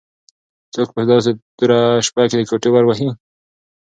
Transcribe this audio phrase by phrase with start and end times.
[0.73, 3.09] څوک په داسې توره شپه کې د کوټې ور وهي؟